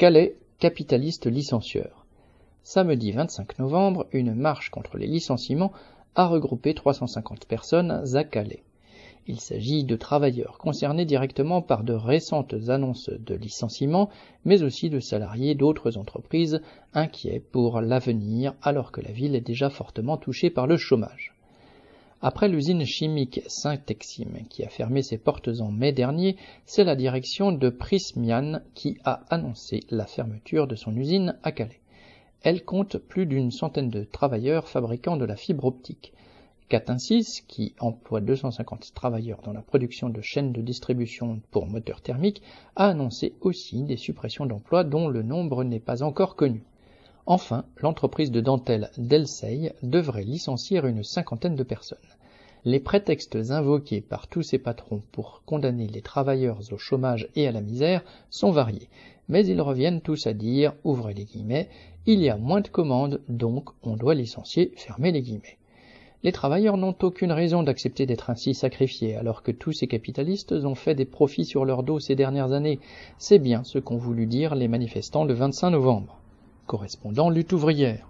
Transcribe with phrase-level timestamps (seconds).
[0.00, 2.06] Calais, capitaliste licencieur.
[2.62, 5.72] Samedi 25 novembre, une marche contre les licenciements
[6.14, 8.62] a regroupé 350 personnes à Calais.
[9.26, 14.08] Il s'agit de travailleurs concernés directement par de récentes annonces de licenciement,
[14.46, 16.62] mais aussi de salariés d'autres entreprises
[16.94, 21.34] inquiets pour l'avenir alors que la ville est déjà fortement touchée par le chômage.
[22.22, 26.36] Après l'usine chimique Saint-Exime qui a fermé ses portes en mai dernier,
[26.66, 31.80] c'est la direction de Prismian qui a annoncé la fermeture de son usine à Calais.
[32.42, 36.12] Elle compte plus d'une centaine de travailleurs fabriquant de la fibre optique.
[36.68, 42.42] Catinsis, qui emploie 250 travailleurs dans la production de chaînes de distribution pour moteurs thermiques,
[42.76, 46.64] a annoncé aussi des suppressions d'emplois dont le nombre n'est pas encore connu.
[47.26, 51.98] Enfin, l'entreprise de dentelle Delsey devrait licencier une cinquantaine de personnes.
[52.64, 57.52] Les prétextes invoqués par tous ces patrons pour condamner les travailleurs au chômage et à
[57.52, 58.88] la misère sont variés,
[59.28, 61.70] mais ils reviennent tous à dire, ouvrez les guillemets,
[62.06, 65.56] il y a moins de commandes, donc on doit licencier, fermez les guillemets.
[66.22, 70.74] Les travailleurs n'ont aucune raison d'accepter d'être ainsi sacrifiés, alors que tous ces capitalistes ont
[70.74, 72.78] fait des profits sur leur dos ces dernières années.
[73.16, 76.20] C'est bien ce qu'ont voulu dire les manifestants le 25 novembre
[76.66, 78.09] correspondant lutte ouvrière.